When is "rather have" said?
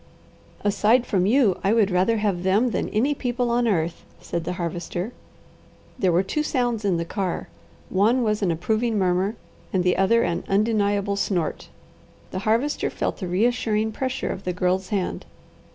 1.91-2.41